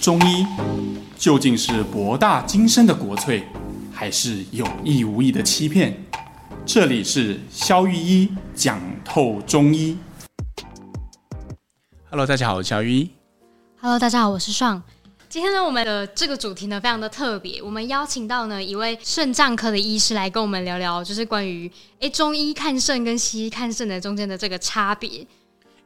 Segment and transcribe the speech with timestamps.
[0.00, 0.46] 中医
[1.18, 3.42] 究竟是博大精深的国粹，
[3.92, 5.94] 还是有意无意的欺骗？
[6.64, 9.98] 这里是肖玉医讲透中医。
[12.08, 13.10] Hello，大家好，我是肖玉医。
[13.78, 14.82] Hello，大家好，我是爽。
[15.28, 25.26] 今天呢，我们的这个主题呢非常的特别，我们邀请到呢一位肾脏科的医师来跟我们聊聊，就是关于诶中医看肾跟西医看肾的中间的这个差别。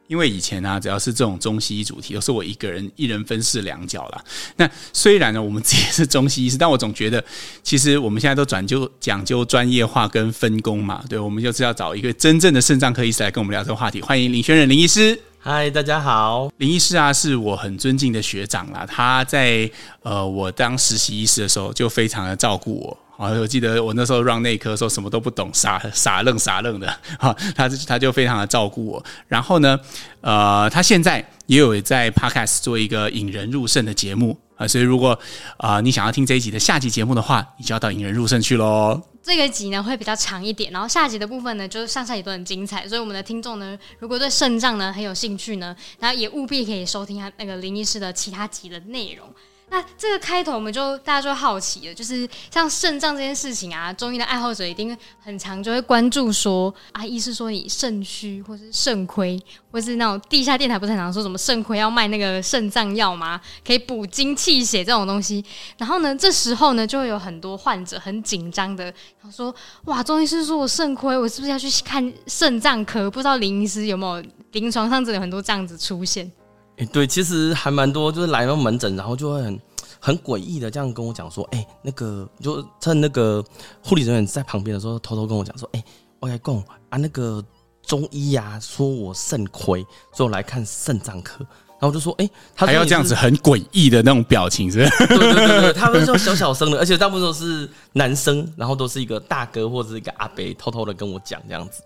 [0.06, 4.22] 因为以前呢、啊，只要是这种中西医主题，都是我一个人一人分饰两角啦。
[4.56, 7.24] 那虽然呢，我们自己是中西医师，但我总觉得，
[7.62, 11.02] 其实我们现在都转究讲究专业化跟分工嘛。
[11.08, 14.02] 对，我们就是要找一个真正的肾脏科医师来跟我们聊这个话题。
[14.02, 15.18] 欢迎林轩仁林医师。
[15.38, 16.50] 嗨，大家好。
[16.58, 18.86] 林医师啊，是我很尊敬的学长啦。
[18.86, 19.70] 他在
[20.02, 22.98] 呃，我当实习医师的时候，就非常的照顾我。
[23.16, 29.04] 啊，我记得我那时候让内科说什么都不懂，傻傻愣傻愣的，哈，他他就非常的照顾我。
[29.28, 29.78] 然后呢，
[30.20, 35.16] 呃，他现在也有在 Podcast 做一个引人入胜的节目啊，所以如果
[35.58, 39.00] 啊你想要听这一集的下集节目的话，你就要到引人入胜去喽。
[39.22, 49.26] 这个集呢会比较长一点，然后下集的部分呢，就是上下集都很精彩，所以我们的听众呢，如果对肾脏呢很有兴趣呢，然后也务必可以收听他那个林医师的其他集的内容。
[49.74, 59.36] 那这个开头我们就大家就好奇了，就是像肾脏这件事情啊，中医的爱好者一定很常就会关注说啊，医师说你肾虚或是肾亏，
[59.72, 63.40] 或是那种地下电台不是很常说什么肾亏要卖那个肾脏药吗？
[63.66, 65.44] 可以补精气血这种东西。
[65.76, 69.52] 然后呢，这时候呢就会有很多患者很紧张的，他说
[69.86, 73.10] 哇，中医师说我肾亏，我是不是要去看肾脏科？
[73.10, 76.30] 不知道林医师有没有临床上真的有很多这样子出现？
[76.76, 79.60] 哎、欸，对，其实还蛮多，就是来到门诊，然后就会很
[80.00, 83.44] 很诡异的这样跟我讲说，哎、欸，那个就趁那个
[83.82, 85.84] 护理人员在旁边的时候，偷偷跟我讲说，哎、欸，
[86.18, 86.56] 我来讲
[86.88, 87.40] 啊，那个
[87.82, 91.44] 中医呀、啊，说我肾亏，所以我来看肾脏科，
[91.78, 95.06] 然后我就说，哎、欸，他还要这样子很诡异的那种表情，是不是？
[95.06, 101.84] 对对对对，他们说小小声的，而且大部分都是男生，然后都是一个大哥或者是一个阿伯，偷偷的跟我讲这样子。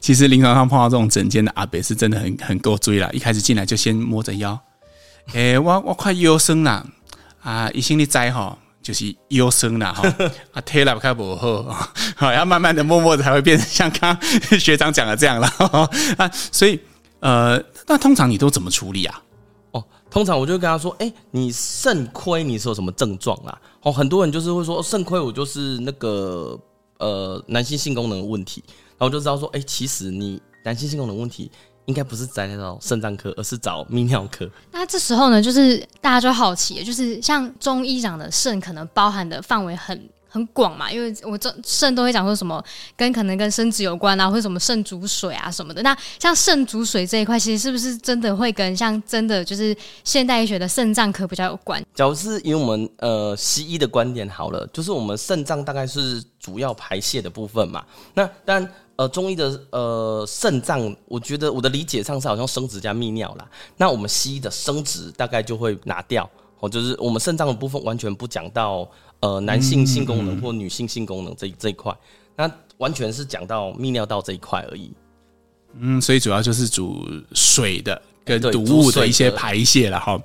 [0.00, 4.58] 其实临床上碰到这种整间的阿伯是真的很很够追啦，一开始进来就先摸着腰，
[5.32, 6.84] 诶、欸，我我快腰酸啦，
[7.42, 10.02] 啊，医生你知吼，就是腰酸啦哈，
[10.52, 11.62] 啊，体力开不好，
[12.16, 15.48] 好， 要慢慢的、默默的才会变成像刚刚学长讲的这样了
[16.16, 16.80] 啊，所以
[17.20, 19.22] 呃，那通常你都怎么处理啊？
[19.72, 23.58] 哦，通常我就跟他说，诶、欸，你肾亏你是有什么症状啦？
[23.82, 26.58] 哦，很多人就是会说肾亏，我就是那个
[26.98, 28.64] 呃男性性功能的问题。
[28.98, 31.50] 然后就知道说，哎、其实你男性性功能问题
[31.86, 34.46] 应该不是在那种肾脏科，而是找泌尿科。
[34.72, 40.90] 那这时候呢，就是大家就好奇，就是像中医讲的肾，可能包含的范围很很广嘛。
[40.92, 42.62] 因为我这肾都会讲说什么，
[42.96, 45.82] 跟可能跟生殖有关啊，或者什么肾主水啊什么的。
[45.82, 51.84] 那像肾主水这一块，其实是不是真的会跟像真的就是现代医学的肾脏科比较有关？
[51.94, 57.84] 假如是以我们呃西医的观点好了，就是我们肾脏大概是主要排泄的部分嘛。
[58.14, 63.48] 那但呃，中医的呃肾脏，我觉得我的理解上是好像生殖加泌尿啦。
[63.76, 66.28] 那我们西医的生殖大概就会拿掉，
[66.58, 68.90] 哦，就是我们肾脏的部分完全不讲到
[69.20, 71.94] 呃男性性功能或女性性功能这这一块，
[72.36, 74.92] 那完全是讲到泌尿道这一块而已。
[75.78, 78.00] 嗯，所以主要就是主水的。
[78.28, 80.20] 跟毒物的一些排泄了哈，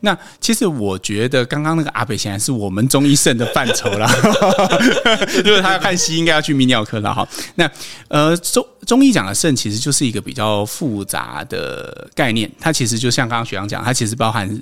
[0.00, 4.08] 那其实我觉得刚刚那个阿北显然是我们中医肾的范畴了，
[5.44, 7.24] 如果他要看西医，应该要去泌尿科了哈。
[7.54, 7.70] 那
[8.08, 14.60] 呃中中医讲的肾其实就是一个比较复杂的概念，它其实就像刚刚学长讲，它其实包含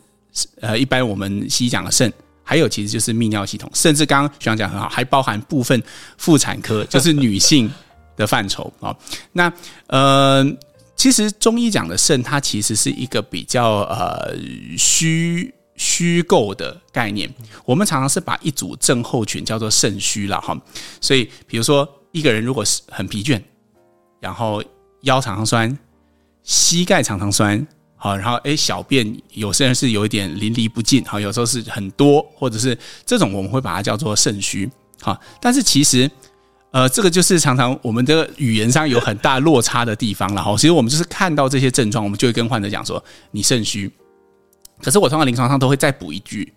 [0.60, 2.12] 呃一般我们西医讲的肾，
[2.52, 5.82] 还有其实就是泌尿系统，甚至刚刚学长讲很好，还包含部分
[6.18, 7.72] 妇产科， 就是女性
[8.14, 8.94] 的范畴啊。
[9.32, 9.50] 那
[9.86, 10.46] 呃。
[10.94, 14.36] 其实中医讲的肾，它其实是一个比较呃
[14.78, 17.28] 虚虚构的概念。
[17.64, 20.56] 我们常常是把一组症候群叫做肾虚了哈。
[21.00, 23.42] 所以，比如说一个人如果是很疲倦，
[24.20, 24.62] 然后
[25.00, 25.76] 腰常常酸，
[26.44, 27.66] 膝盖常常酸，
[28.02, 32.76] 好，然后诶小便有些人是有一点淋漓不尽，好，有时候是很多，或者是
[33.06, 34.68] 这种我们会把它叫做肾虚，
[35.00, 36.10] 好，但是其实。
[36.72, 40.56] 呃，这个就是常常我们的语言上有很大落差的地方了哈。
[40.56, 43.92] 其实我们就是看到这些症状，我们就会跟患者讲说你肾虚。
[44.82, 46.50] 可是我通常临床上都会再补一句，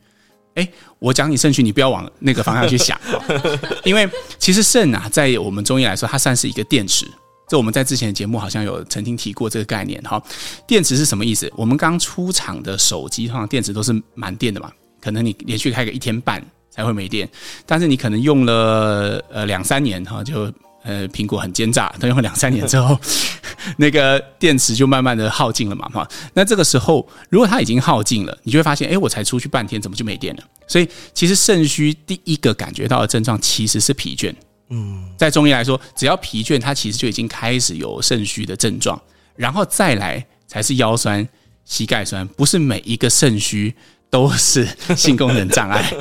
[0.54, 0.66] 哎，
[1.00, 2.98] 我讲你肾虚，你不要往那个方向去想，
[3.84, 4.10] 因为
[4.40, 7.06] 其实肾啊，在我们中医来说，它算是一个电池。
[7.48, 10.22] 这我们在之前的节目好像有曾经提过这个概念哈。
[10.68, 11.52] 电池是什么意思？
[11.56, 14.72] 我们刚出厂的手机，通常电池都是满电的嘛，
[15.02, 16.44] 可能你连续开个一天半。
[16.76, 17.26] 才会没电，
[17.66, 20.52] 但是你可能用了呃两三年哈，就
[20.84, 23.00] 呃，苹果很奸诈，它用了两三年之后，
[23.80, 26.06] 那个电池就慢慢的耗尽了嘛，哈。
[26.34, 30.44] 那这个时候，如果它已经耗尽了，你就会发现，哎，我才出去半天，怎么就没电了？
[30.68, 34.36] 所以，其实肾虚第一个感觉到的症状其实是疲倦。
[34.70, 39.00] 嗯，在中医来说，只要疲倦，它其实就已经开始有肾虚的症状，
[39.36, 41.28] 然后再来才是腰酸、
[41.66, 43.74] 膝盖酸，不是每一个肾虚
[44.10, 45.94] 都是性功能障碍。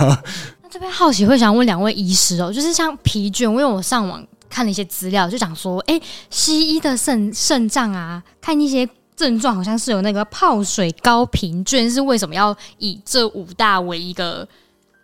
[0.70, 5.98] 这边好奇会想问两位医师哦，就是像疲倦，因为我上网看了一些资料，就讲说，哎，
[6.28, 14.46] 西医的肾肾脏啊，看一些症状好像是有那个泡水高频倦，是为什么要以这五大为一个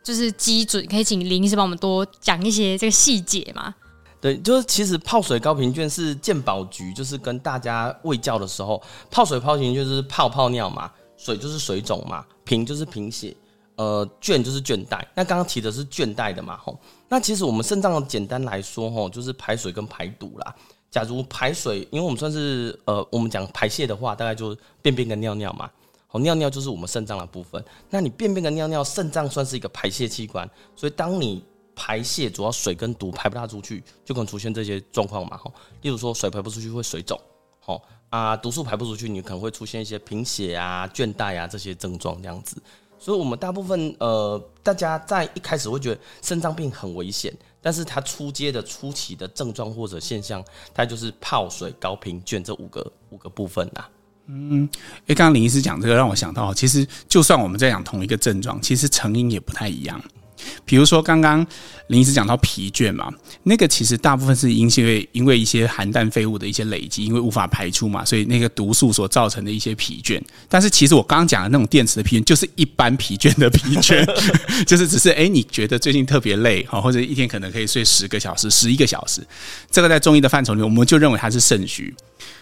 [0.03, 0.85] 就是基准？
[0.87, 3.75] 可以请林医师帮我们多讲一些这个细节吗？
[4.21, 13.37] 对，就是其实泡水高频倦是健保局就是跟大家卫教的时候，泡水泡频就是泡泡尿嘛，水就是水肿嘛，贫就是贫血。
[13.77, 16.79] 呃，倦就是倦怠，那刚刚提的是倦怠的嘛，吼。
[17.09, 20.55] 那其实我们肾脏简单来说，吼，就是排水跟排毒啦。
[20.91, 25.69] 假如排水，因为我们算是呃，我们讲排泄的话，大概就便便跟尿尿嘛。
[26.13, 27.65] 好，尿尿就是我们肾脏的部分。
[27.89, 31.43] 那你便便跟尿尿，肾脏算是一个排泄器官，所以当你
[31.75, 35.51] 排泄主要水跟毒排不大出去，就可能出现这些状况嘛，吼。
[35.81, 37.19] 例如说水排不出去会水肿，
[37.61, 37.81] 好
[38.11, 42.63] 啊，毒素排不出去，你可能会出现一些贫血啊、倦怠啊这些症状这样子。
[42.99, 50.45] 所以，我们大部分呃，大家在一开始会觉得肾脏病很危险，但是它初阶的初期的症状或者现象，
[50.75, 53.85] 它就是泡水、高频倦这五个五个部分呐、
[54.29, 54.69] 嗯，
[55.07, 60.01] 哎，刚刚林医师讲这个让我想到，其实就算我们在讲同一个症状，其实成因也不太一样。
[60.65, 61.47] 比如说，刚刚
[61.87, 63.09] 林医师讲到疲倦嘛，
[63.45, 70.21] 那个其实大部分是因为因为一些含氮废物的一些累积，因为无法排出嘛，所以那个毒素所造成的一些疲倦。
[70.49, 74.05] 但是其实我刚刚讲的那种电池的疲倦，就是一般疲倦的疲倦，
[74.67, 79.25] 就是只是哎，你觉得最近特别累哈，或者一天可能可以睡十个小时、十一个小时，
[79.71, 81.95] 这个在中医的范畴里，我们就认为它是肾虚。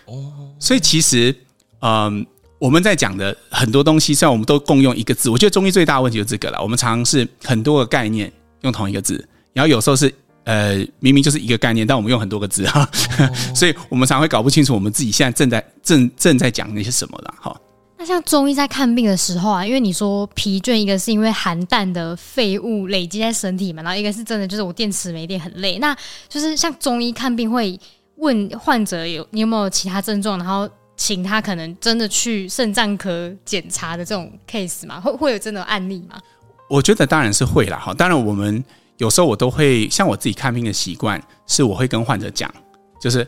[0.06, 1.36] 哦，所以其实
[1.80, 2.26] 嗯。
[2.60, 6.60] 我们在讲的很多东西，虽然我们都共用一个字，我觉得中医最大的问题就是这个了。
[6.60, 8.30] 我们常常是很多个概念
[8.60, 12.82] 用同一个字，然后有时候是呃明明就是一个概念，但我们用很多个字哈，
[13.18, 17.58] 哦、所以我们常常会搞不清楚我们自己现在正在正正在讲那些什么了哈。
[17.96, 25.96] 那像中医在看病的时候啊，因为你说疲倦，一个是因为寒淡的废物累积在身体嘛，然后一个是真的就是我电池没电很累，那
[26.28, 27.80] 就是像中医看病会
[28.16, 30.68] 问患者有你有没有其他症状，然后。
[31.00, 35.00] 请他可能真的去肾脏科检查的这种 case 吗？
[35.00, 36.20] 会会有真的案例吗？
[36.68, 37.78] 我觉得当然是会啦。
[37.78, 37.94] 哈。
[37.94, 38.62] 当然，我们
[38.98, 42.52] 有时候我都会像我自己看病的习惯，是我会跟患者讲，
[43.00, 43.26] 就是。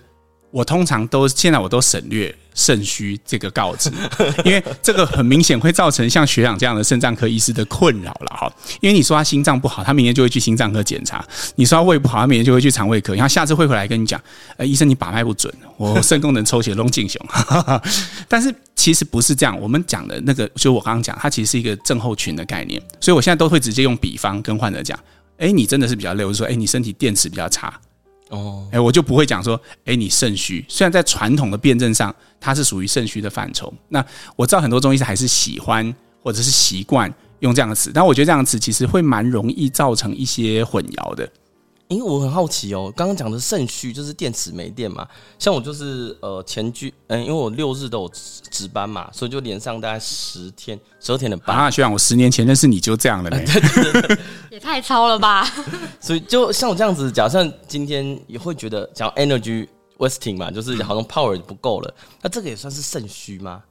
[0.52, 3.90] 我通常都现在我都省略肾虚这个告知，
[4.44, 8.52] 因为这个很明显会造成像学长这样的肾脏科医师的困扰了哈。
[8.82, 11.18] 因为你说他心脏不好，他明天就会去心脏科检查；
[11.56, 13.14] 你说他胃不好，他明天就会去肠胃科。
[13.14, 14.20] 然后下次会回来跟你讲，
[14.58, 17.18] 呃，医生你把脉不准，我肾功能抽血龙进雄。
[18.28, 22.78] 但是其实不是这样，我们讲的那个，就我刚刚讲，它其实是一个症候群的概念。
[23.00, 24.98] 所以我现在都会直接用比方跟患者讲，
[25.38, 27.80] 哎，你真的是比较累，我就说，哎，你身体电池比较差。
[28.32, 30.64] 哦，哎，我就不会讲说，哎，你肾虚。
[30.66, 33.72] 虽然在传统的辩证上，它是属于肾虚的范畴。
[33.88, 34.04] 那
[34.36, 41.30] 我知道很多中医师还是喜欢或者是习惯用这样的词，但我觉得这样的词其实会蛮容易造成一些混淆的。
[41.92, 45.06] 因为我很好奇哦，刚刚讲的肾虚就是电池没电嘛。
[45.38, 48.10] 像我就是呃前居，嗯，因为我六日都有
[48.50, 51.56] 值班嘛，所以就连上大概十天、十二天的班。
[51.56, 53.38] 啊，学长，我十年前认识你就这样了呢，
[54.50, 55.46] 也太超了吧！
[56.00, 59.66] 所以就像我这样子，假设今天也会觉得讲 energy
[59.98, 63.62] wasting 嘛，就是好像 power 不够了，那这个也算是肾虚吗？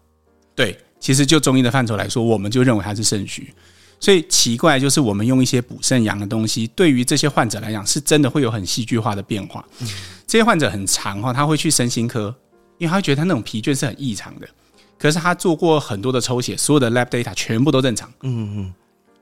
[0.55, 3.53] 对，其实就中医的范畴来说，我们就认为它是肾虚。
[4.01, 9.63] 所以奇怪，就是我们用一些补肾阳的东西，对于这些患者来讲，是真的会有很戏剧化的变化。
[9.79, 9.87] 嗯、
[10.25, 12.35] 这些患者很长哈，他会去身心科，
[12.79, 14.49] 因为他会觉得他那种疲倦是很异常的。
[14.97, 18.11] 可是他做过很多的抽血，所有的 lab data 全部都正常。
[18.23, 18.73] 嗯嗯。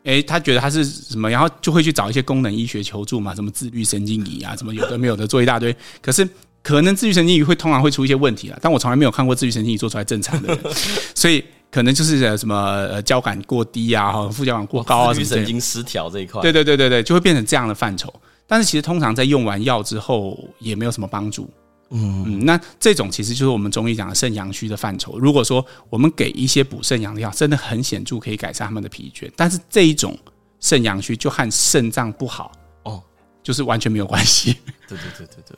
[0.03, 5.75] 诶，他觉得他是什么，然后就会去找一些功能医学求助嘛，什么自律神经仪啊，什么有的没有的做一大堆。
[6.01, 6.25] 可是
[6.63, 10.59] 可能自律神经仪会通常会出一些问题了，但我从来没有看过自律神经仪做出来正常的人，
[11.13, 11.43] 所以。
[11.71, 18.13] 可能就是什么呃交感过低啊，哈副交感过高啊，什么神经失调这一块，对对对对对，就会变成这样的范畴。
[18.47, 21.49] 但是其实通常在用完药之后也没有什么帮助。
[21.91, 25.17] 嗯嗯，那这种其实就是我们中医讲的肾阳虚的范畴。
[25.17, 30.17] 如果说我们给一些补肾阳的药，真的很显著可以改善他们的疲倦，但是这一种
[30.59, 32.51] 肾阳虚就和肾脏不好
[32.83, 33.01] 哦，
[33.41, 34.53] 就是完全没有关系。
[34.87, 35.57] 对对对对对。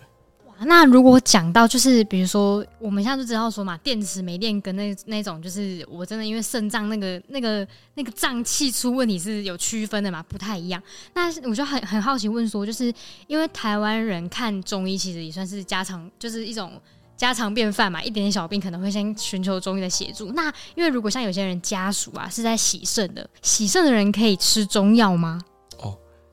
[0.66, 10.82] 那如果讲到就是，比如说我们现在就知道说嘛，电池没电跟那那种就是我真的因为肾脏那个那个那个脏器出问题是有区分的嘛，不太一样。
[11.14, 12.94] 那我就很很好奇问说，就是
[13.28, 16.74] 因为台湾人看中医其实也算是家常，就是一种
[17.18, 20.32] 家常便饭嘛，一点点小病可能会先寻求中医的协助。
[20.34, 25.42] 那因为如果像有些人家属啊是在洗肾的，洗肾的人可以吃中药吗？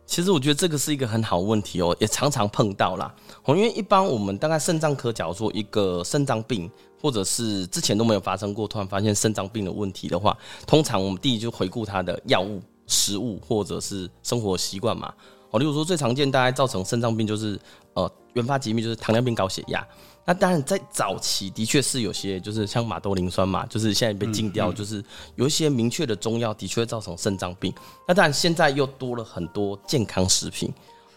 [0.09, 3.15] 其实我觉得这个是一个很好问题哦，也常常碰到啦。
[3.49, 10.35] 因为一般我们大概肾脏科，假如说一个肾脏病，或者是之前都没有发生过，突然发现肾脏病的问题的话，
[10.67, 15.12] 通常我们第一就回顾他的药物、食物或者是生活习惯嘛。
[15.50, 17.61] 哦，例如说最常见大概造成肾脏病就是
[17.93, 19.87] 呃原发疾病就是糖尿病、高血压。
[20.28, 25.02] 那当然，在早期的确是有些，就是像马兜铃酸嘛，就是现在被禁掉，就是
[25.37, 27.73] 有一些明确的中药的确会造成肾脏病。
[28.06, 30.70] 那当然，现在又多了很多健康食品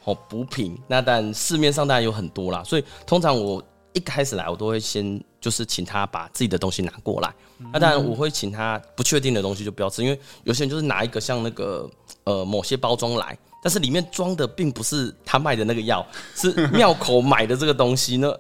[0.06, 0.80] 哦，补品。
[0.88, 7.34] 那但市面上当然有很多啦，所以通常我一开始来，我都会先就是请他把自己的东西拿过来。
[7.74, 11.86] 那当然，我会请他不确定的东西就不要吃，因为有些人就是拿一个像那个
[12.24, 18.34] 呃某些包装来，但是里面装的并不是他卖的那个药，是庙口买的这个东西呢。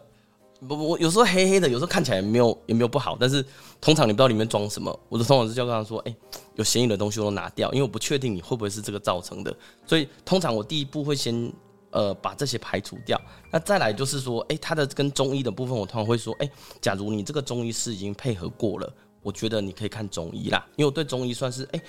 [0.67, 3.43] 不不，我有时候黑黑的，有时候看起来没有也没有不好，但是
[3.79, 6.15] 通常你不知道里面装什么，我的通常是叫他说，哎、
[6.55, 9.55] 有嫌疑的东西我都拿掉，因为我不确定你会不会是这个造成的，
[9.87, 11.51] 所以通常我第一步会先
[11.89, 13.19] 呃把这些排除掉，
[13.51, 16.49] 那再来就是说，哎、欸，他的跟中医的部分，我通常会说，哎、
[16.79, 21.81] 假如你这个中医师已经配合过了，我觉得你可以看中医啦，因为我对中医算是哎、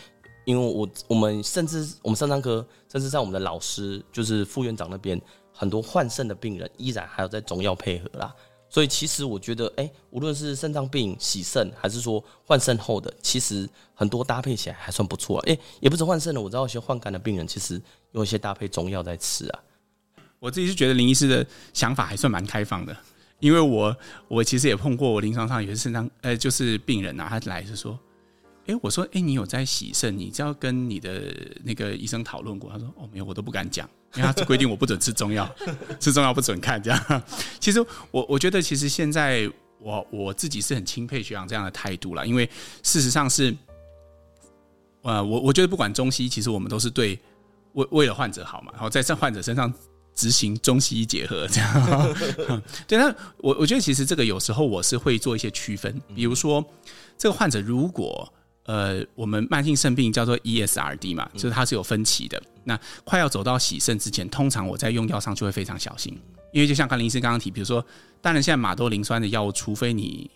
[0.47, 5.21] 因为我我们甚至我们肾脏科，甚至在我们的老师就是副院长那边，
[5.53, 8.35] 很多换肾的病人依然还有在中药配合啦。
[8.73, 15.39] 所以其实我觉得，哎、无论是肾脏病洗肾，还是说换肾后的，其实很多搭配起来还算不错。
[15.41, 17.79] 哎、也不是换肾的，我知道有些换肝的病人，其实
[18.13, 19.61] 用一些搭配中药在吃啊。
[20.39, 22.97] 我自己是觉得林医师的想法还算蛮开放的，
[23.41, 23.95] 因为我
[24.27, 27.99] 我其实也碰过，我临床上有些肾脏，呃，就是病人啊，他来是说。
[28.67, 30.17] 哎，我说，哎，你有在洗肾？
[30.17, 32.71] 你只要跟你的那个医生讨论过？
[32.71, 35.53] 他说，哦，没有，我都不敢讲，因为他规定我不准吃中药，
[35.99, 37.23] 吃中药不准看这样。
[37.59, 39.51] 其实我我觉得，其实现在
[39.81, 42.49] 我我自己是很钦佩学长这样的态度了，因为
[42.85, 43.53] 事实上是，
[45.03, 47.19] 呃，我我觉得不管中西，其实我们都是对
[47.73, 49.75] 为为了患者好嘛，然后在这患者身上
[50.15, 52.15] 执行中西医结合这样。
[52.87, 56.65] 对，那我我觉得其实这个有时候我是会做一些区分，比如说
[57.19, 58.33] 这个患者如果。
[58.65, 62.41] 呃，我们慢性肾病叫做 ESRD 嘛，就是它是有分期的。
[62.63, 66.17] 那快要走到洗肾之前，通常我在用药上就会非常小心，
[66.53, 67.85] 因为就像刚林医师刚刚提，比如说，
[68.21, 70.31] 当然现在马兜铃酸的药物，除非你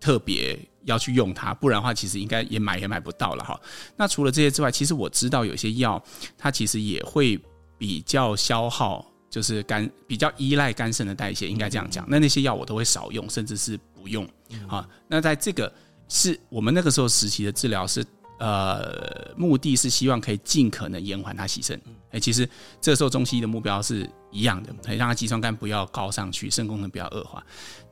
[0.00, 3.60] 特别要去用它，不然的话，其实应该也买也买不到了哈。
[3.96, 6.02] 那除了这些之外，其实我知道有些药，
[6.36, 7.40] 它其实也会
[7.78, 12.04] 比较消耗，就是肝比较依赖肝肾的代谢，应该这样讲。
[12.08, 14.28] 那那些药我都会少用，甚至是不用
[14.66, 14.88] 啊。
[15.06, 15.72] 那在这个。
[16.10, 18.04] 是我们那个时候时期的治疗是，
[18.40, 21.80] 呃，目的是希望可以尽可能延缓他洗肾。
[22.10, 22.46] 哎，其实
[22.80, 27.40] 这时候中西医的目标是一样的，可以让他肌酸酐不要高上去，肾功能不要恶化。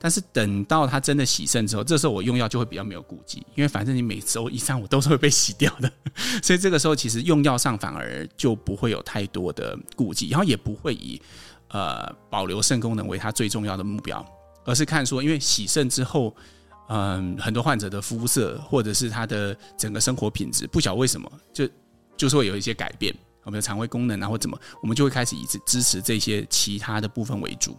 [0.00, 5.88] 但是等到他真的洗肾之后，这时候我用药就会比较没有顾忌，因为反正你每周一三五都是会被洗掉的，
[6.42, 11.22] 所以这个时候其实用药上反而就不会有太多的顾忌，然后也不会以
[11.68, 14.26] 呃保留肾功能为他最重要的目标，
[14.64, 16.34] 而是看说，因为洗肾之后。
[16.88, 21.68] 嗯，很多患者的肤色或者是他的整个生活品质，不晓得为什么就
[22.16, 23.14] 就是会有一些改变，
[23.44, 27.76] 我们的肠胃功能啊或怎么，我们就会开始以支持这些其他的部分为主。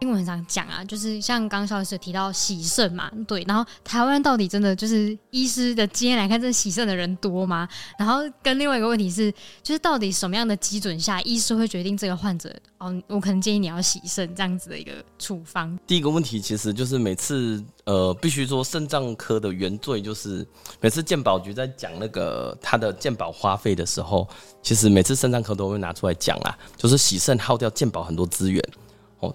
[0.00, 7.66] 因为我很常讲啊，就是像刚刚萧老师提到洗肾嘛，对，然后台湾到底真的就是医师的经验来看，这洗肾的人多吗？
[7.98, 9.32] 然后跟另外一个问题是，
[9.62, 15.78] 就是到底什么样的基准下，医师会决定这个患者哦，我可能建议你要洗肾这样子的一个处方？
[15.86, 20.46] 第一个问题其实就是每次呃，必须说肾脏科的原罪就是
[20.80, 24.28] 每次健保局在讲那个他的健保花费的时候，
[24.62, 28.62] 其实每次肾脏科都会拿出来讲啊，就是洗肾耗掉健保很多资源。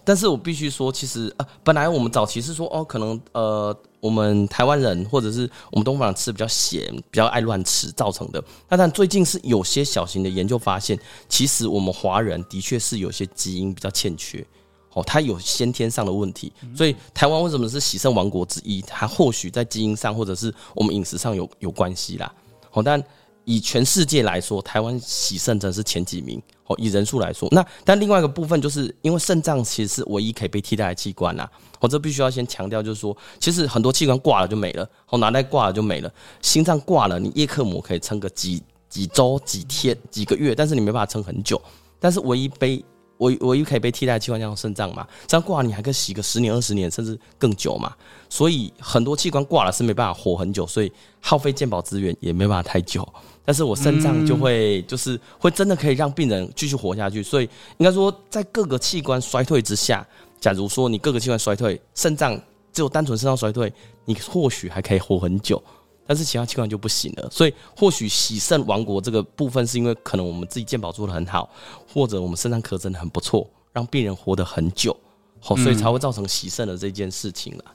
[0.03, 8.43] 但是我必须说，其实呃，本来我们早期是说，哦，可能呃，我们台湾人或者是我们东方人吃比较咸，比较爱乱吃造成的。
[8.67, 14.45] 那但最近是有些小型的研究发现，其实我们华人的确是有些基因比较欠缺，
[14.93, 16.51] 哦，它有先天上的问题。
[16.75, 18.81] 所以台湾为什么是喜肾王国之一？
[18.81, 22.33] 它或许在基因上或者是我们饮食上有有关系啦。
[22.69, 23.01] 好，但。
[23.45, 26.75] 以全世界来说，台湾喜肾真是前几名哦。
[26.79, 31.49] 以人数来说，那但另外一个部分就是因为肾脏其实是唯一可以被替代的器官啊。
[31.81, 36.11] 我这必须要先强调，就是说，其实很多器官挂了就没了，哦，脑袋挂了就没了。
[36.41, 41.61] 心脏挂了，你叶克膜可以撑个几几周、几天、几个月，但是你没办法撑很久。
[41.99, 42.83] 但是唯一被
[43.19, 47.93] 唯唯一可以被替代的器官叫肾脏嘛，这样挂你还可以洗个十年、二十年，甚至更久嘛。
[48.29, 53.07] 所以很多器官挂了是没办法活很久，所以耗费健保资源也没办法太久。
[53.45, 57.23] 但是我肾脏就会就是会真的可以让病人继续活下去。
[57.23, 60.05] 所以应该说，在各个器官衰退之下，
[60.39, 62.39] 假如说你各个器官衰退，肾脏
[62.71, 63.73] 只有单纯肾脏衰退，
[64.05, 65.61] 你或许还可以活很久。
[66.09, 71.47] 但是其他器官就不行了，所以或许喜肾王国这个部分是因为可能我们自己健保做的很好，
[71.87, 74.97] 或者我们肾脏科真的很不错，让病人活得很久，
[75.39, 77.65] 好，所以才会造成喜肾的这件事情了。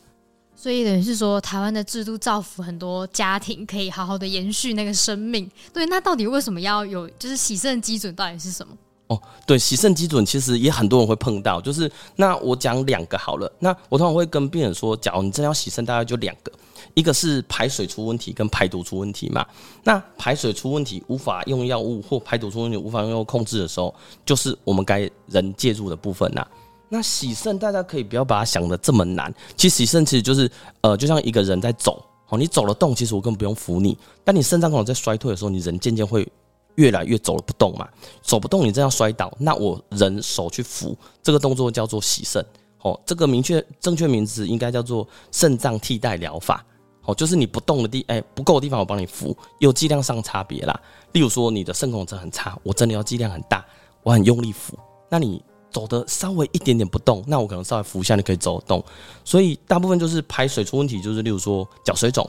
[0.56, 5.48] 所以等于是说，台湾的制度造福很多家庭，可以好好的延续那个生命。
[5.72, 7.08] 对，那到底为什么要有？
[7.10, 8.76] 就是洗肾基准到底是什么？
[9.08, 13.52] 哦，对，洗肾基准其实也很多人会碰到，就是那我讲两个好了。
[13.58, 16.50] 那我通常会跟病人说，假如你真要洗肾，大概就两个。
[16.94, 19.44] 一个是排水出问题跟排毒出问题嘛，
[19.82, 23.92] 那排水出问题无法用药物或排毒出问题无法用药物控制的时候，
[24.24, 26.46] 就是我们该人介入的部分呐。
[26.88, 30.48] 那洗肾大家可以不要把它想得这么难，其实洗肾其实就是
[30.82, 33.98] 呃，就像一个人在走，哦，你走了动，其实我根本不用扶你。
[34.22, 36.28] 但你肾脏可能在衰退的时候，你人渐渐会
[36.76, 37.88] 越来越走了不动嘛，
[38.22, 42.44] 走不动你这样摔倒，那我人手去扶，这个动作叫做洗肾。
[42.80, 46.64] 哦，这个明确正确名字应该叫做肾脏替代疗法。
[47.06, 50.78] 哦，就是你不动的地，哎、不够的地方我帮你扶，有剂量上差别啦。
[51.12, 53.64] 例如说你的肾功能很差，我真的要剂量很大，
[54.02, 54.78] 我很用力扶，
[55.10, 58.82] 那你走的稍微一点点不动，那我可能稍微扶一下你可以走得动。
[59.24, 62.28] 所以大部分就是排水出问题，就是例如说脚水肿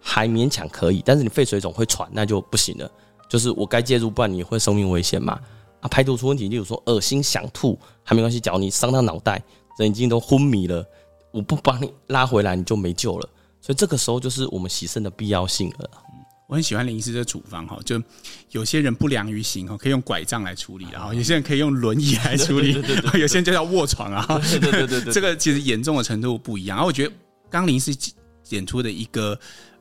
[0.00, 2.90] 还勉强可以，但是你肺水肿会喘，那就不行了。
[3.28, 5.38] 就是我该介入，不然你会生命危险嘛。
[5.80, 9.42] 啊，排毒出问题，例如说恶心想吐还没关系，只要你伤到脑袋，
[9.78, 10.84] 人已经都昏迷了，
[11.32, 13.28] 我不帮你拉回来，你就没救了。
[13.60, 15.90] 所以这个时候就是我们洗肾的必要性了。
[16.48, 18.00] 我很喜欢林医师的处方哈，就
[18.52, 22.72] 有些人不良于行哈，可以用拐杖来处理，然后有些人可以用轮椅来处理，
[23.18, 24.24] 有些人就要卧床啊。
[24.48, 26.76] 对对对对，这个其实严重的程度不一样。
[26.76, 27.12] 然后我觉得
[27.50, 27.92] 刚林医师
[28.48, 29.36] 点出的一个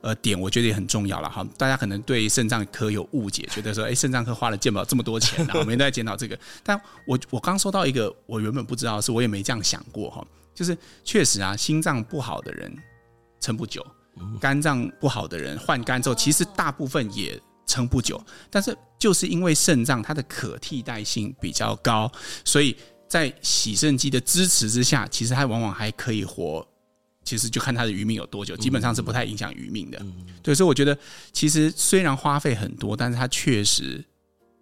[0.06, 1.44] 呃点，我觉得也很重要了哈。
[1.58, 6.38] 大家可能对肾脏科有误解，觉得说哎，肾脏科花了健保这么多钱，然后我们都在检讨这个。
[6.64, 12.72] 但我我刚收到一个我原本不知道是，我也没这样想过哈，就是确实啊，心脏不好的人。
[13.42, 13.86] 撑不久，
[14.40, 18.20] 肝脏不好的人换肝之后，其实大部分也撑不久。
[18.50, 22.12] 但是就是因为肾脏它的可替代性比较高，
[22.44, 22.76] 所以
[23.08, 26.68] 在洗肾机的支持之下，其实它往往还可以活。
[27.26, 30.02] 其实就看它的余命有多久，基本上是不太影响余命的。
[30.42, 30.98] 对，所以我觉得
[31.34, 34.02] 其实虽然花费很多，但是它确实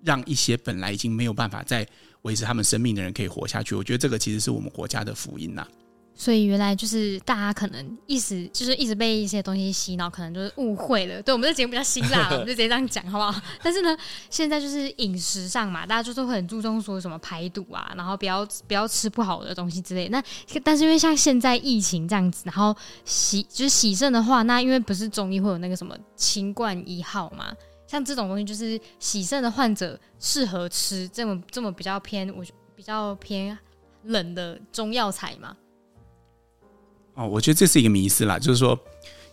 [0.01, 1.85] 让一些本来已经没有办法再
[2.23, 3.75] 维持他们生命的人可以活下去。
[3.75, 5.67] 我觉得这个其实是我们国家的福音呐。
[6.15, 11.21] 所以原来就是大家可能意思就是一直被一些东西洗脑，可能就是误会了。
[11.23, 13.41] 对，我们这节目比较辛辣， 我们就直接这样讲，好不好？
[13.63, 13.97] 但是呢，
[14.29, 20.07] 现在就是饮食上嘛，大家就是会很注重说什么排毒啊，然后不要不要吃不好的东西之类。
[20.09, 20.23] 那
[20.63, 27.51] 但是因为像现在疫情这样子，然后洗就是洗肾的话，那因为不是中医会有那个什么清冠一号嘛，
[27.87, 32.45] 像这种东西就是洗肾的患者适合吃这么这么比较偏我
[32.75, 33.57] 比较偏
[34.03, 35.57] 冷的中药材嘛。
[37.15, 38.69] 哦，我觉得这是一个迷思啦，就是说，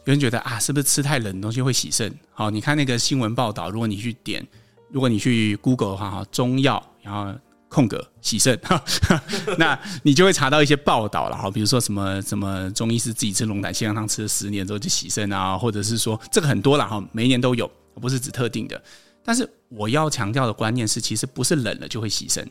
[0.04, 2.14] 有人觉得啊，是不是吃太冷的东西会洗肾？
[2.32, 4.46] 好，你看那个新闻报道，如果你去点，
[4.90, 7.32] 如果你去 Google 的话，哈，中药，然后
[7.68, 8.60] 空格洗肾，
[9.56, 18.82] 那你就会查到一些报道了，哈，比如说什么什么中医师自己吃龙胆线香汤吃了十年之后就洗肾啊，或者是说这个很多了，哈，每一年都有，不是指特定的。
[19.24, 22.46] 但是我要强调的观念是，其实不是冷了就会洗肾，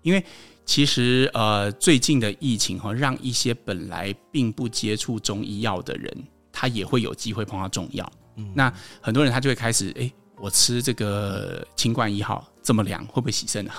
[0.00, 0.24] 因为。
[0.64, 8.10] 其实，呃，最近的疫情哈，让一些本来并不接触中医药的人，他也会有机会碰到中药。
[8.36, 13.72] 嗯，那很多人他就会开始，哎，我吃这个清冠一号这么凉，会不会洗肾呢？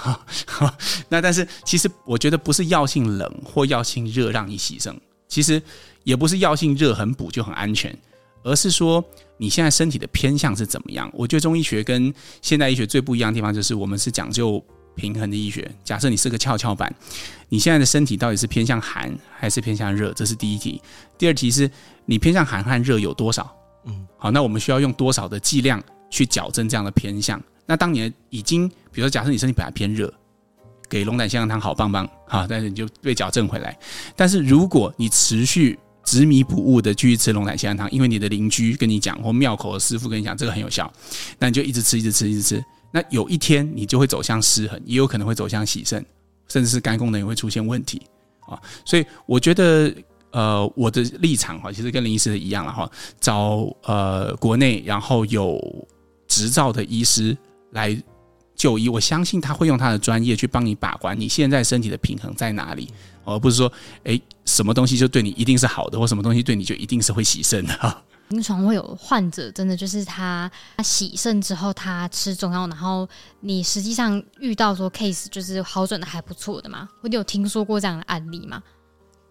[1.07, 4.95] 那但是其实我觉得不是药性冷或药性热让你洗肾，
[5.27, 5.59] 其实
[6.03, 7.97] 也不是药性热很补就很安全，
[8.43, 9.03] 而是说
[9.37, 11.09] 你现在身体的偏向是怎么样。
[11.13, 14.63] 我觉得中医学跟现代医学最不一样的地方，就是我们是讲究。
[14.95, 16.93] 平衡的医学，假设你是个跷跷板，
[17.49, 20.13] 你现在的身体到底是偏向寒还是偏向热？
[20.13, 20.81] 这是第一题。
[21.17, 21.69] 第二题是
[22.05, 23.55] 你偏向寒和热有多少？
[23.85, 27.41] 嗯，好，那我们需要用多少的剂量去矫正这样的偏向？
[27.65, 30.13] 那当你已经，比如说假设你身体本来偏热，
[30.89, 33.77] 给龙胆线香汤好棒棒，好，但是你就被矫正回来。
[34.15, 40.91] 但是如果你持续执迷不悟的继续吃龙胆线香汤，因为你的邻居跟你讲，或庙口的师傅跟你讲这个很有效，
[41.39, 42.63] 那你就一直吃，一直吃，一直吃。
[42.95, 46.05] 那有一天你就会走向失衡，也有可能会走向洗肾，
[46.47, 47.99] 甚至是肝功能也会出现问题
[48.41, 48.53] 啊。
[48.85, 49.91] 所以我觉得，
[50.29, 52.87] 呃，我的立场哈，其实跟林医师的一样了哈，
[53.19, 55.59] 找呃国内然后有
[56.27, 57.35] 执照的医师
[57.71, 57.99] 来
[58.55, 62.87] 就医，我相信他会用他的专业去帮你把关你现在身体的平衡在哪里，
[63.25, 68.03] 而不是说，哎，什么东西就对你一定是好的，或什么东西对你就一定是会喜肾的。
[68.29, 73.07] 临床会有患者真的就是他他洗肾之后，他吃中药，然后
[73.41, 76.89] 你实际上遇到说 case 就是好转的还不错的吗？
[77.03, 78.63] 你有听说过这样的案例吗？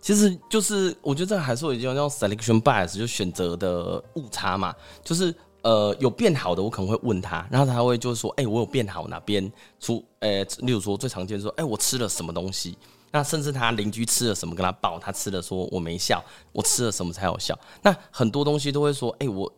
[0.00, 4.74] 其实就是我觉得这个还是有一种叫 selection bias，就选择的误差嘛。
[5.04, 10.04] 就是呃有变好的，我可能会问他，然后他会就是说，哎、我有变好哪边出？
[10.18, 12.76] 呃，例如说最常见说，哎、我吃了什么东西？
[13.12, 16.20] 那甚至他邻居吃了什么跟他报，他吃了说我没效，
[16.50, 17.56] 我吃了什么才有效？
[17.82, 19.52] 那很多东西都会说，哎、我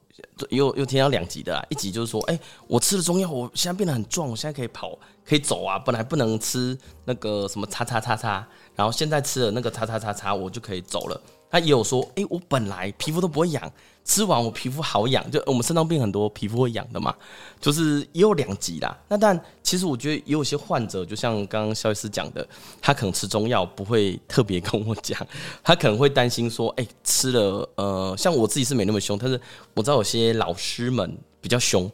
[0.50, 8.46] 又又听到两集的啦，一集就是说，哎、我吃了中药，我现在变得很壮，我现在可以跑，可以走啊，本来不能吃那个什么叉叉叉叉。
[8.74, 11.20] 然后现在吃了那个叉叉叉叉，我就可以走了。
[11.48, 13.72] 他也有说，哎、我本来皮肤都不会痒，
[14.04, 15.28] 吃完我皮肤好痒。
[15.30, 17.14] 就我们肾脏病很多皮肤会痒的嘛，
[17.60, 18.96] 就是也有两极啦。
[19.08, 22.46] 那但其实我觉得也有些患者，就像刚刚萧医师讲的，
[22.80, 25.18] 他可能吃中药不会特别跟我讲，
[25.64, 29.40] 他可能会担心说，哎、吃了呃，像我自己是没那么凶，但是
[29.74, 31.90] 我知道有些老师们比较凶，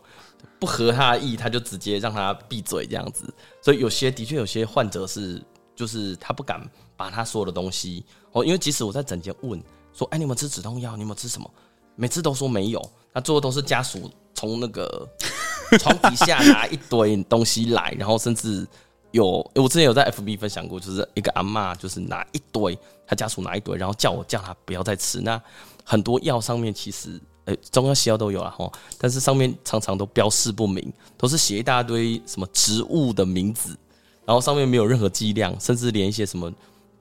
[0.58, 3.32] 不合他的意，他就直接让他闭嘴这样子。
[3.62, 5.42] 所以有些的确有些患者是。
[5.76, 6.60] 就是他不敢
[6.94, 9.58] 把他所有的东西哦，因为即使我在诊间问
[9.94, 10.94] 说，哎，你们吃止痛药？
[10.94, 11.50] 你们吃什么？
[12.00, 12.82] 每次都说没有，
[13.12, 15.06] 那最后都是家属从那个
[15.78, 18.66] 床底下拿一堆东西来，然后甚至
[19.10, 25.20] 有我之前有在 FB 分享过，就是一个阿嬷，就是拿一堆，他家属拿一堆，然后叫我叫他不要再吃。
[25.20, 25.38] 那
[25.84, 33.76] 很多药上面其实，哎，中药西药都有了哈，但是上面常常都标示不明，都是写一大堆什么植物的名字。
[34.24, 36.50] 然后上面没有任何剂量，甚至连一些什么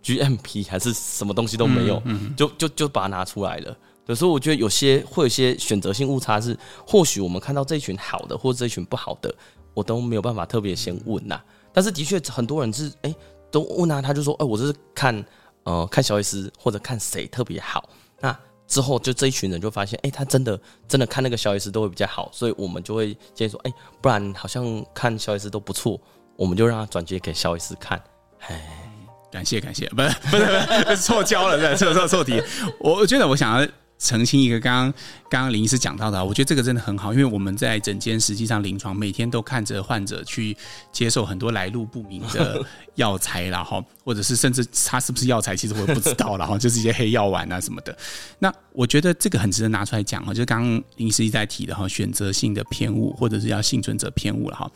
[0.04, 3.78] GMP 还是什么东西都没有，嗯嗯、就就就把它拿出来了。
[4.10, 9.32] 有时候我觉得有些会有些选择性误差是，或许我们看到这一群好的，或者这一群不好的，
[9.76, 11.40] 我都没有办法特别先问呐、
[11.72, 13.16] 但是的确很多人是哎
[13.52, 15.24] 都问啊，他就说哎我这是看
[15.64, 17.88] 呃看萧医师或者看谁特别好。
[18.20, 18.36] 那
[18.68, 26.02] 之后就这一群人就发现哎他真的真的看那个萧医师都会比较好，所以我们就会建议说哎不然好像看萧医师都不错。
[26.36, 28.02] 我们就让他转接给萧医师看，
[28.48, 28.90] 哎，
[29.30, 32.42] 感谢感谢，不是不是不是错交了，是错错错题。
[32.80, 33.68] 我我觉得我想要
[34.00, 34.94] 澄清一个，刚刚
[35.30, 40.56] 刚刚林医师讲到的，我觉得这个真的很好，因为我们在诊间实际上临床每天都看着患者去
[40.92, 47.96] 接受很多来路不明的 药材，然后或者是甚至他是不是药材，其实我也不知道，了哈就是一些黑药丸啊什么的。
[48.40, 54.72] 那我觉得这个很值得拿出来讲哈，就是刚刚林医师一直在提的哈，选择性的偏误或者是要幸存者偏误了哈，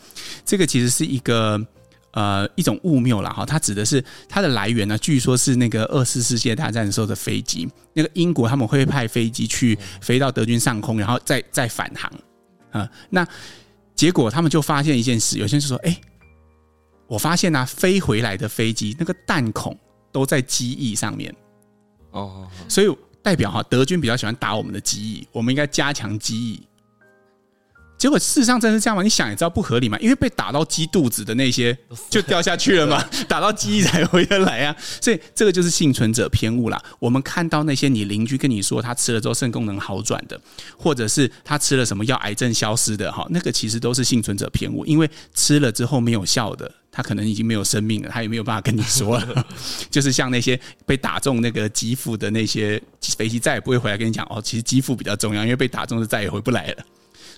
[0.45, 1.65] 这个其实是一个。
[2.13, 12.11] 呃，一种误谬了哈，它指的是它的来源呢，据说是那个二次世界大战的时候的飞机，那个英国他们会派飞机去飞到德军上空，然后再再返航
[12.71, 12.87] 啊。
[13.09, 13.27] 那
[13.95, 15.99] 结果他们就发现一件事，有些人就说：“哎，
[17.07, 19.75] 我发现呢，飞回来的飞机那个弹孔
[20.11, 21.35] 都在机翼上面
[22.11, 26.61] 哦，所以代表哈，德军比较喜欢打我们的机翼，我们应该加强机翼。”
[28.03, 29.01] 结果事实上真是这样吗？
[29.01, 31.77] 你想也知道不合理嘛，因为被打到鸡肚子的那些
[32.09, 34.75] 就掉下去了嘛， 打到鸡才回得来啊。
[34.99, 36.83] 所以这个就是幸存者偏误啦。
[36.99, 40.37] 我们看到那些你邻居跟你说他吃了之后肾功能好转的，
[40.77, 49.47] 或者是他吃了什么药癌症消失的哈，那个其实都是幸存者偏误，因为吃了之后没有效的，他可能已经没有生命了，他也没有办法跟你说了。
[49.89, 52.83] 就是像那些被打中那个肌肤的那些
[53.17, 56.83] 飞机，再也不会回来跟你讲哦，其实肌肤比较重要，因为被打中是再也回不来了。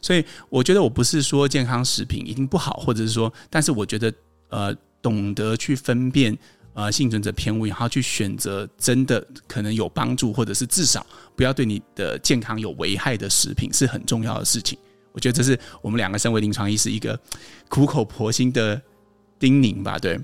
[0.05, 4.13] 所以我觉得我不是说健康食品一定不好，或者是说，但是我觉得
[4.49, 6.37] 呃，懂得去分辨
[6.75, 11.03] 呃幸存者偏误，然后去选择真的可能有帮助，或者是至少
[11.35, 14.77] 不要对你的健康有危害的食品是很重要的事情。
[15.11, 17.19] 我觉得这是我们两个身为临床医师一个
[17.67, 18.79] 苦口婆心的
[19.39, 20.19] 叮咛吧，对。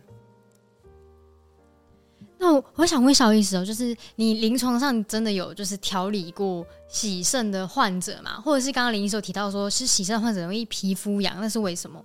[2.43, 8.41] 那我，想问萧医师哦，就是你临床上真的有就是调理过洗肾的患者吗？
[8.43, 12.03] 或者是刚刚林医师有提到说是洗肾患者容易皮肤痒，那是为什么？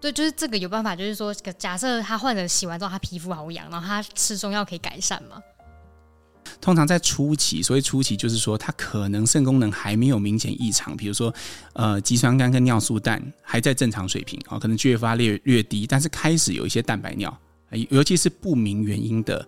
[0.00, 5.40] 对，就是这个有办法，就是说假设他患者洗完之后他皮肤好痒，然后他吃中药可以改善吗？
[6.60, 11.32] 通常在初期，所谓初期就是说他可能肾功能还没有明显异常，比如说
[11.74, 17.38] 呃肌酸酐跟尿素氮还在正常水平啊，可能 GFR 略略低，但是开始有一些蛋白尿，
[17.90, 19.46] 尤其是不明原因的。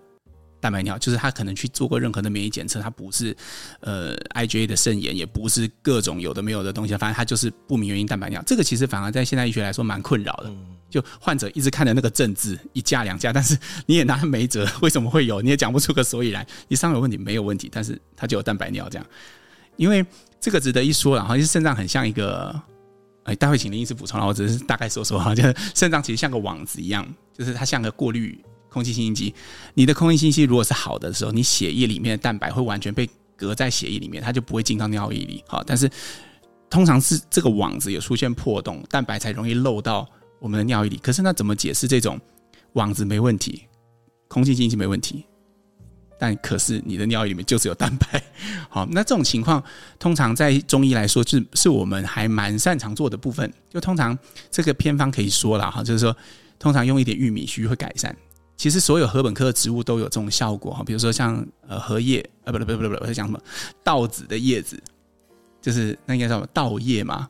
[0.61, 3.37] 蛋白尿就是他可能去做过任何的免疫检测，他不是
[3.81, 8.43] 呃 IgA 的肾炎，也不是各种有的没有的东西，反正他就是不明原因蛋白尿。
[8.47, 10.53] 这个其实反而在现代医学来说蛮困扰的，
[10.91, 15.41] 就患者一直看着那个症字一架两架，但是你也拿他没辙，为什么会有？
[15.41, 16.47] 你也讲不出个所以然。
[16.69, 19.07] 你上有问题没有问题，但是他就有蛋白尿这样，
[19.77, 20.05] 因为
[20.39, 22.61] 这个值得一说，然后其实肾脏很像一个。
[23.25, 29.35] 哎，待会请林医师补充了，我只是大概说说哈，就是肾脏其实像个网子一样，就是它像个过滤空气清新剂。
[29.75, 33.07] 你的空气清新剂如果是好的时候，你血液里面的蛋白会完全被
[33.37, 35.45] 隔在血液里面，它就不会进到尿液里。
[35.47, 35.91] 好，但是
[36.71, 40.97] 通常是这个网子有出现破洞，蛋白才容易漏到我们的尿液里。
[40.99, 42.19] 可是那怎么解释这种
[42.75, 43.65] 网子没问题，
[44.29, 45.25] 空气清新剂没问题？
[46.19, 48.23] 但可是你的尿液里面就是有蛋白，
[48.69, 49.65] 好，那这种情况
[49.99, 53.51] 通常在中医来说，是是我们还蛮擅长做的部分。
[53.71, 54.17] 就通常
[54.51, 56.15] 这个偏方可以说了哈，就是说
[56.59, 58.15] 通常用一点玉米须会改善。
[58.61, 63.41] 其实所有禾本科的植物都有这种效果哈，比如说像呃荷叶，呃不不不不不，我在讲什么？
[63.83, 64.79] 稻子的叶子，
[65.63, 67.27] 就是那应该叫什么稻叶嘛？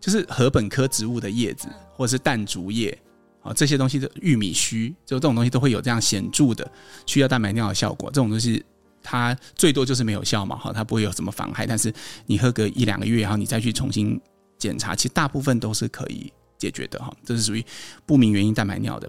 [0.00, 2.98] 就是禾本科植物的叶子，或者是弹竹叶。
[3.42, 6.66] 啊，这些东西的玉米须，就这种东西都会有这样显著的
[7.04, 8.10] 去掉蛋白尿的效果。
[8.10, 8.64] 这种东西
[9.02, 11.66] 它最多就是没有效嘛，哈，它不会有什么妨害。
[11.66, 11.92] 但是
[12.24, 14.18] 你喝个一两个月，然后你再去重新
[14.56, 17.14] 检查，其实大部分都是可以解决的哈。
[17.26, 17.62] 这是属于
[18.06, 19.06] 不明原因蛋白尿的。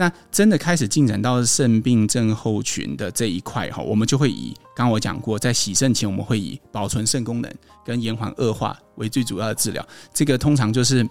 [0.00, 9.86] 那真的开始进展到肾病症候群的这一块哈，我们就会以刚我讲过，在洗肾前我们会以保存肾功能跟延缓恶化为最主要的治疗。
[10.14, 11.06] 这个通常就是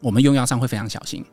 [0.00, 1.24] 我们用药上会非常小心。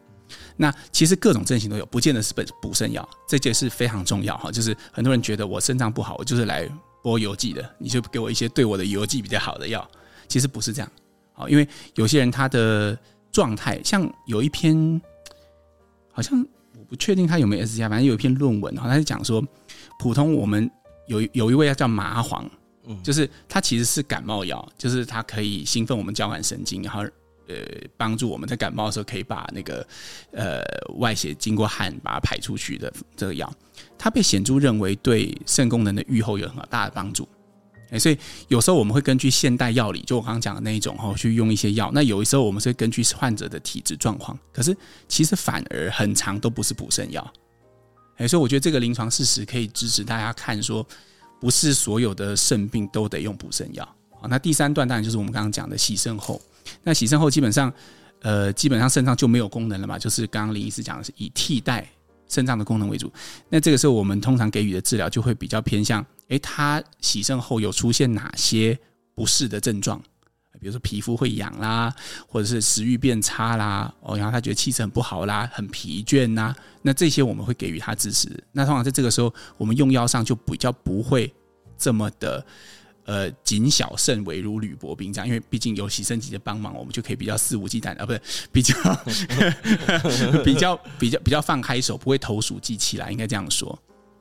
[0.56, 4.52] 那其实各种症型都有，不见得是本补肾药，这件事非常重要哈。
[4.52, 6.70] 就是很多人觉得我肾脏不好，我就是来
[7.02, 9.90] 拨油剂的，你就给我一些对我的油剂比较好的药，
[10.28, 10.92] 其实不是这样。
[11.34, 12.96] 好，因为有些人他的
[13.32, 15.02] 状态，像有一篇，
[16.12, 16.46] 好像
[16.88, 19.44] 不确定他有没有 S 加，反正有一篇论文哈，他就讲说，
[20.00, 20.70] 普通我们
[21.08, 22.50] 有有一味药叫麻黄，
[22.86, 27.04] 嗯，就是它其实是感冒药，就是它可以兴奋我们交感神经，然后。
[27.50, 27.56] 呃，
[27.96, 29.88] 帮助我们在感冒的时候可以把那个
[30.34, 30.62] 呃
[30.98, 33.50] 外邪经过汗把它排出去的这个药，
[33.98, 37.26] 它被显著认为对肾功能的预后有很大的帮助。
[37.90, 41.90] 哎，所以有时候我们会根据现代药理，就我刚刚讲的那一种哈，去用一些药。
[41.94, 44.76] 那有的时候我们是根据患者的体质状况，可是
[45.08, 47.34] 其实反而很长都不是补肾药。
[48.18, 50.86] 哎，所以我觉得这个临床事实可以支持大家看说，
[51.40, 53.88] 不是所有的肾病都得用补肾药。
[54.20, 56.42] 好，那第三段当然就是我们刚刚讲的洗肾后。
[56.84, 57.72] 那洗肾后基本上，
[58.22, 61.88] 呃，基本上肾脏就没有功能了嘛，就是刚刚林医师讲的是以替代
[62.28, 63.10] 肾脏的功能为主。
[63.48, 68.78] 那这个时候我们通常给予的治疗就会比较偏向，诶，他洗肾后有出现哪些
[69.16, 70.02] 不适的症状？
[70.60, 71.94] 比如说皮肤会痒啦，
[72.28, 78.28] 或者是食欲变差啦，哦，然后他觉得气色很不好啦，很疲倦呐，那这些我们会给予他支持。
[78.52, 81.32] 那通常在这个时候，我们用药上就比较不会
[81.78, 82.46] 这么的。
[83.06, 88.20] 呃，谨小慎微如履薄冰这样，因为毕竟有洗肾机的帮忙，我们就可以比较肆无忌惮啊，不是
[88.52, 88.76] 比较
[90.44, 93.80] 比较比较比较放开手，不会投鼠忌器啦，应该这样说。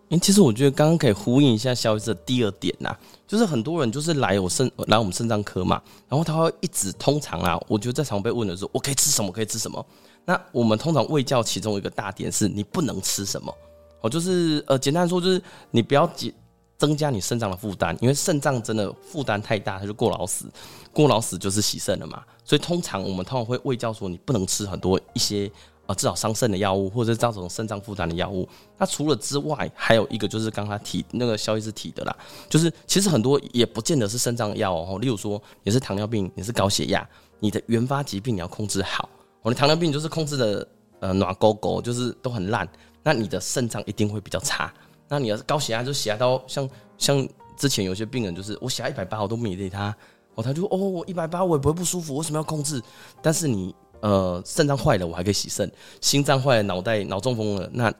[0.09, 9.33] 因其实我觉得刚刚可以呼应一下萧医师的第二点呐，就是很多人就是来我肾来我们肾脏科嘛，然后他会一直通常啊，我觉得在常被问的时候，我可以吃什么？
[9.33, 9.85] 可以吃什么？
[10.25, 13.55] 那我们通常胃教其中一个大点是你不能吃什么？
[14.01, 16.33] 哦，就是呃，简单说就是你不要紧。
[16.79, 20.45] 增加你肾脏的负担，因为肾脏真的负担太大，它就过劳死，
[20.92, 22.23] 过劳死就是洗肾了嘛。
[22.45, 25.51] 所以通常我们通常会胃教说，你不能吃很多一些
[25.87, 28.49] 啊至少伤肾的药物，或者是造成肾脏负担的药物。
[28.77, 32.16] 那除了之外，还有一个就是刚才提那个萧医师提的啦，
[32.49, 34.99] 就是其实很多也不见得是肾脏药哦。
[34.99, 39.09] 例如说你是糖尿病，你是高血压，你的原发疾病你要控制好。
[39.42, 40.68] 我的糖尿病就是控制的
[41.01, 42.68] 呃暖勾勾，就是都很烂，
[43.03, 44.72] 那你的肾脏一定会比较差。
[45.09, 46.68] 那你要是高血压，就血压到像
[46.99, 49.96] 像之前有些病人，就是我血压一百八，我都没理他，
[50.35, 52.83] 哦，他就哦，我一百八我也不会不舒服，为什么要控制？
[53.22, 53.72] 但是你
[54.07, 55.69] 呃肾脏坏了，我还可以洗肾；
[56.01, 57.92] 心脏坏了，脑袋脑中风了，那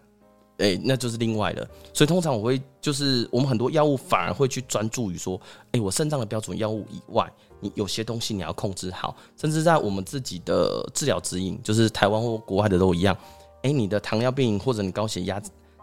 [0.59, 1.69] 哎、那就是另外的。
[1.93, 5.41] 所以通常我会就是我们很多药物反而会去专注于说，
[5.73, 13.17] 哎、我肾脏的标准药物以外，你有些东西你要控制好，甚至在我们自己的治疗指引，就是台湾或国外的都一样。
[13.63, 15.43] 哎、你的糖尿病或者你高血压。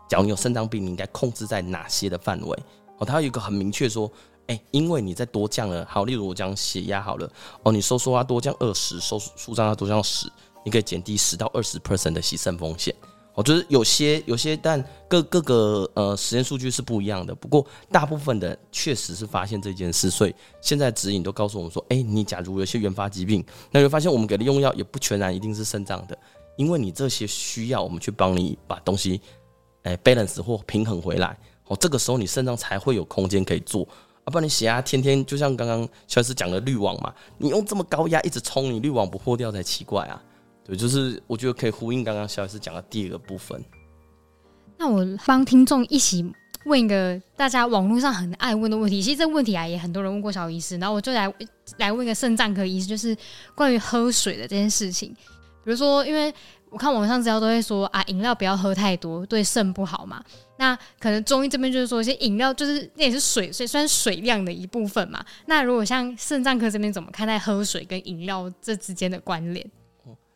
[0.10, 2.58] 假如你有肾脏病，你应该控制在哪些的范围？
[3.00, 4.12] 哦，它有一个很明确说，
[4.48, 7.32] 哎、因为你再多降了，好，例如我讲血压好了，
[7.64, 10.30] 哦，你收缩压多降二十，收舒张压多降十，
[10.66, 12.94] 你可以减低十到二十 percent 的洗肾风险。
[13.36, 17.34] 哦，就是有些有些，但各各个呃实验数据是不一样的。
[17.34, 26.16] 不过大部分的确实是发现这件事，所以现在指引都告诉我们说，哎、你假如有些原发疾病，那你会发现我们给的用药也不全然一定是肾脏的，
[26.58, 29.20] 因为你这些需要我们去帮你把东西。
[29.82, 33.86] 哎，balance 或平衡回来，哦，这个时候你肾脏才会有空间可以做，
[34.24, 40.22] 啊，不然你血压天天就像刚刚肖医师讲的滤网嘛，你用这么高压一直冲，你滤网不破掉才奇怪啊。
[40.66, 43.62] 对，就是我觉得可以呼应刚刚肖医师讲的第二个部分。
[44.78, 46.26] 那我帮听众一起
[46.66, 49.02] 问一个大家网络上很爱问的问题。
[49.02, 51.34] 其实这个问题啊，也很多人问过萧医师，然后我就来
[51.78, 53.16] 来问一个肾脏科医师，就是
[53.56, 55.14] 关于喝水的这件事情。
[55.66, 56.34] 比如说，因为
[56.74, 60.24] 我看网上资料都会说啊，饮料不要喝太多，对肾不好嘛。
[60.58, 65.24] 那可能中医这边就是说，一些饮料就是那也是水，所以算水量的一部分嘛。
[65.46, 69.64] 那如果像肾脏科这边怎么看待喝水跟饮料这之间的关联？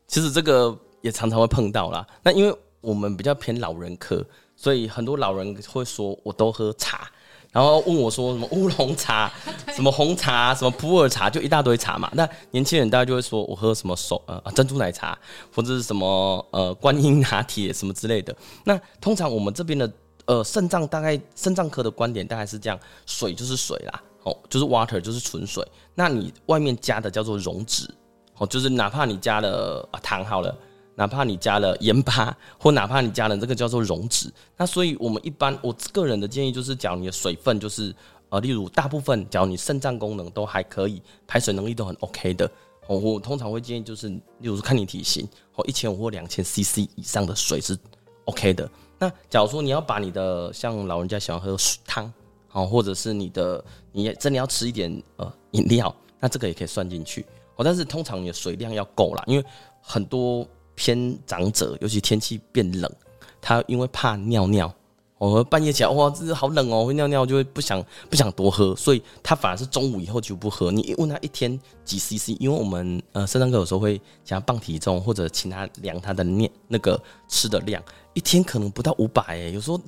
[0.06, 2.06] 其实这个也常常会碰到啦。
[2.22, 4.24] 那因为我们比较偏老人科，
[4.56, 7.10] 所以很多老人会说我都喝茶，
[7.52, 9.32] 然后问我说什么乌龙茶、
[9.74, 12.10] 什么红茶、什么普洱茶，就一大堆茶嘛。
[12.14, 15.18] 那年轻人大家就会说我喝什么手呃珍珠奶茶
[15.54, 18.36] 或者是什么呃观音拿铁什么之类的。
[18.64, 19.92] 那通常我们这边的
[20.26, 27.92] 呃肾脏大概肾脏科的观点大概是这样：水就是水啦，哦就是 water 就是纯水，那你外面加的叫做溶脂。
[28.40, 30.56] 哦，就是哪怕你加了糖好了，
[30.98, 37.96] 哪怕你加了盐巴， 或哪怕你加了这个叫做溶脂，那所以我们一般我个人的建议就是，假如你的水分就是
[38.30, 42.50] 呃，例如大部分，假如你肾脏功能都还可以，排水能力都很 OK 的，
[42.88, 47.78] 哦，我通常会建议就是，例如看你体型，哦，一千五或两千 CC 以上的水是
[48.26, 48.68] OK 的。
[48.98, 51.56] 那假如说你要把你的像老人家喜欢喝
[51.86, 52.12] 汤，
[52.54, 57.24] 哦，或者是你的你也真的要吃一点呃饮料，那这个也可以算进去。
[57.56, 59.46] 哦，但是通常你的水量要够啦，因为
[59.80, 60.46] 很多
[60.78, 62.90] 偏长者，尤其天气变冷，
[63.42, 64.72] 他因为怕尿尿，
[65.18, 70.72] 我哦，半夜起来哇，这是好冷哦，会尿尿就会不想不想多喝，所以他反而是中午以后就不喝。
[70.72, 77.82] 你一问他一天几 CC，因为我们呃肾脏科有时候会想要磅体重或者请他量他的尿那个吃的量，
[78.14, 79.82] 一天可能不到五百哎，有时候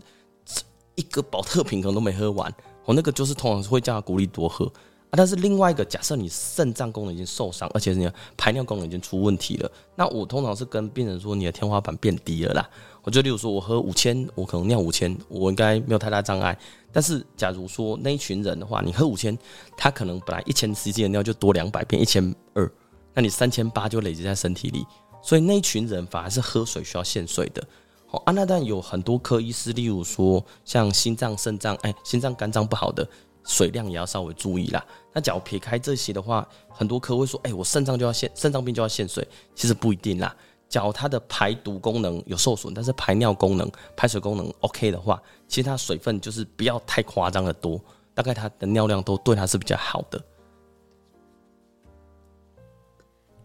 [0.95, 2.52] 一个宝特瓶可能都没喝完，
[2.86, 4.69] 哦，那个就是通常会叫他鼓励多喝。
[5.10, 12.69] 啊，但是另外一个，假设你肾脏功能已经受伤，而且你的排尿功能已经出问题了，那我通常是跟病人说，你的天花板变低了啦。
[13.02, 16.56] 我就例如说，我喝五千，我可能尿五千，我应该没有太大障碍。
[16.91, 19.36] 但是假如说那一群人的话，你喝五千，
[19.76, 22.69] 他可能本来一千 CC 的尿就多两百，变一千二，
[23.15, 24.86] 那你三千八就累积在身体里，
[25.24, 27.63] 所以那一群人反而是喝水需要限水的。
[28.12, 33.08] 哦，啊，那但有很多科医师，例如说像心脏、肾脏，哎，心脏、肝脏不好的。
[33.43, 34.86] 水量也要稍微注意啦。
[35.13, 40.36] 那假如撇开这些的话，很多科会说：“哎、我肾脏就要限，肾脏病就要限水。”其实不一定啦。
[40.67, 47.82] 脚它的排毒功能有受损，但是排尿功能、排水功能 OK 的话，其实它水分就是不要太夸张的多，
[48.13, 50.21] 大概它的尿量都对它是比较好的。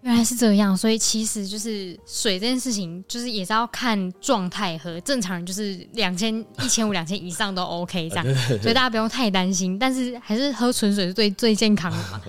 [0.05, 5.01] 原来是这样，所以其实就是水这件事情，就是也是要看状态和。
[5.01, 8.25] 正常人就是两千、一千五、两千以上都 OK 这样，
[8.61, 9.79] 所以大家不用太担心。
[9.79, 12.21] 但是还是喝纯水是最最健康的嘛。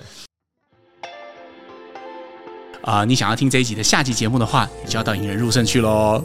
[2.80, 6.24] 啊、呃，你想要听这一集的下集节目的话，你就要到引人入胜去喽。